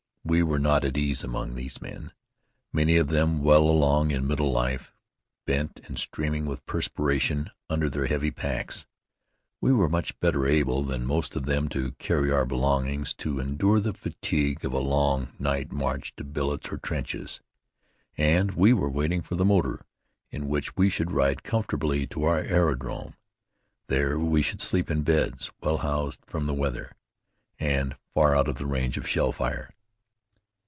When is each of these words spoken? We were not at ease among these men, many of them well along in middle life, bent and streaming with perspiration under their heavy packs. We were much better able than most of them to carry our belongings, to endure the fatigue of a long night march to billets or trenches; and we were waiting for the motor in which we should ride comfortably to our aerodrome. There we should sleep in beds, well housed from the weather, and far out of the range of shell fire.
We 0.23 0.43
were 0.43 0.59
not 0.59 0.85
at 0.85 0.99
ease 0.99 1.23
among 1.23 1.55
these 1.55 1.81
men, 1.81 2.11
many 2.71 2.95
of 2.97 3.07
them 3.07 3.41
well 3.41 3.63
along 3.67 4.11
in 4.11 4.27
middle 4.27 4.51
life, 4.51 4.91
bent 5.47 5.79
and 5.87 5.97
streaming 5.97 6.45
with 6.45 6.63
perspiration 6.67 7.49
under 7.71 7.89
their 7.89 8.05
heavy 8.05 8.29
packs. 8.29 8.85
We 9.61 9.71
were 9.73 9.89
much 9.89 10.17
better 10.19 10.45
able 10.45 10.83
than 10.83 11.07
most 11.07 11.35
of 11.35 11.47
them 11.47 11.69
to 11.69 11.93
carry 11.93 12.31
our 12.31 12.45
belongings, 12.45 13.15
to 13.15 13.39
endure 13.39 13.79
the 13.79 13.95
fatigue 13.95 14.63
of 14.63 14.73
a 14.73 14.77
long 14.79 15.29
night 15.39 15.71
march 15.71 16.15
to 16.17 16.23
billets 16.23 16.71
or 16.71 16.77
trenches; 16.77 17.39
and 18.15 18.51
we 18.51 18.73
were 18.73 18.89
waiting 18.91 19.23
for 19.23 19.33
the 19.33 19.43
motor 19.43 19.85
in 20.29 20.47
which 20.47 20.77
we 20.77 20.91
should 20.91 21.09
ride 21.11 21.41
comfortably 21.43 22.05
to 22.07 22.25
our 22.25 22.39
aerodrome. 22.43 23.15
There 23.87 24.19
we 24.19 24.43
should 24.43 24.61
sleep 24.61 24.91
in 24.91 25.01
beds, 25.01 25.49
well 25.63 25.79
housed 25.79 26.19
from 26.27 26.45
the 26.45 26.53
weather, 26.53 26.91
and 27.59 27.97
far 28.13 28.35
out 28.35 28.47
of 28.47 28.59
the 28.59 28.67
range 28.67 28.97
of 28.99 29.07
shell 29.07 29.31
fire. 29.31 29.71